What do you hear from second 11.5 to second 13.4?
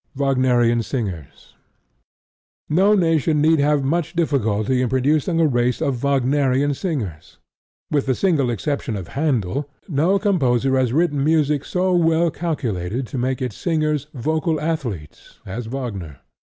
so well calculated to